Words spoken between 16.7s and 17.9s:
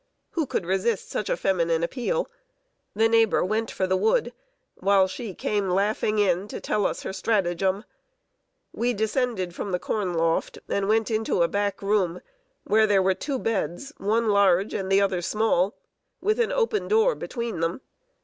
door between them.